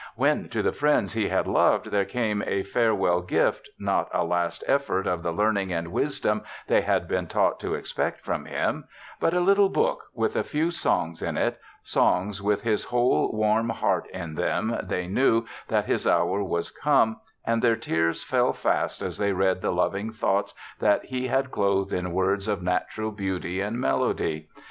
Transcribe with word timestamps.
* 0.13 0.15
When, 0.15 0.49
to 0.49 0.63
the 0.63 0.71
friends 0.71 1.13
he 1.13 1.27
had 1.29 1.45
loved, 1.45 1.91
there 1.91 2.05
came 2.05 2.43
a 2.47 2.63
fare 2.63 2.95
well 2.95 3.21
gift, 3.21 3.69
not 3.77 4.09
a 4.11 4.23
last 4.23 4.63
effort 4.65 5.05
of 5.05 5.21
the 5.21 5.31
learning 5.31 5.71
and 5.71 5.91
wisdom 5.91 6.41
they 6.65 6.81
had 6.81 7.07
been 7.07 7.27
taught 7.27 7.59
to 7.59 7.75
expect 7.75 8.21
from 8.25 8.45
him, 8.45 8.85
but 9.19 9.35
a 9.35 9.39
little 9.39 9.69
book 9.69 10.05
with 10.15 10.35
a 10.35 10.43
few 10.43 10.71
songs 10.71 11.21
in 11.21 11.37
it, 11.37 11.59
songs 11.83 12.41
with 12.41 12.63
his 12.63 12.85
whole 12.85 13.31
warm 13.31 13.69
heart 13.69 14.07
in 14.11 14.33
them, 14.33 14.75
they 14.81 15.05
knew 15.05 15.45
that 15.67 15.85
his 15.85 16.07
hour 16.07 16.41
was 16.43 16.71
come, 16.71 17.17
and 17.45 17.61
their 17.61 17.75
tears 17.75 18.23
fell 18.23 18.53
fast 18.53 19.03
as 19.03 19.19
they 19.19 19.33
read 19.33 19.61
the 19.61 19.69
loving 19.69 20.11
thoughts 20.11 20.55
that 20.79 21.05
he 21.05 21.27
had 21.27 21.51
clothed 21.51 21.93
in 21.93 22.11
words 22.11 22.47
of 22.47 22.63
natural 22.63 23.11
beauty 23.11 23.61
and 23.61 23.79
melody. 23.79 24.49